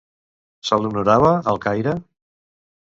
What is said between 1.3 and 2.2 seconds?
al Caire?